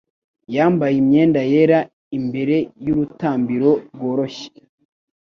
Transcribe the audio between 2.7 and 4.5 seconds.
y'urutambiro rworoshye